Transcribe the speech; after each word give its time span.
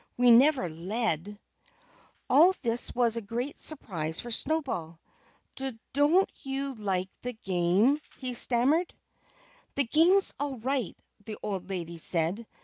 We 0.17 0.31
never 0.31 0.67
led." 0.67 1.39
All 2.27 2.53
this 2.63 2.95
was 2.95 3.17
a 3.17 3.21
great 3.21 3.61
surprise 3.61 4.19
for 4.19 4.31
Snowball. 4.31 4.97
"D 5.53 5.77
don't 5.93 6.27
you 6.41 6.73
like 6.73 7.11
the 7.21 7.33
game?" 7.33 7.99
he 8.17 8.33
stammered. 8.33 8.95
"The 9.75 9.83
game's 9.83 10.33
all 10.39 10.57
right," 10.57 10.97
the 11.25 11.37
old 11.43 11.69
lady 11.69 11.99
said. 11.99 12.47